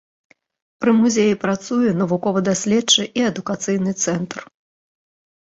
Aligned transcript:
Пры 0.85 0.93
музеі 1.01 1.35
працуе 1.43 1.91
навукова-даследчы 1.99 3.01
і 3.21 3.25
адукацыйны 3.29 3.91
цэнтр. 4.07 4.37